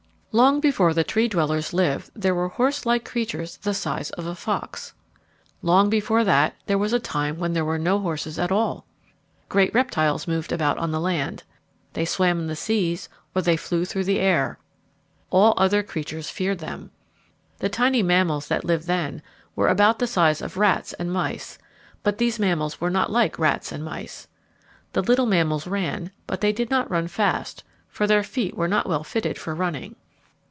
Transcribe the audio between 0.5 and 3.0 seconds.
before the Tree dwellers lived there were horse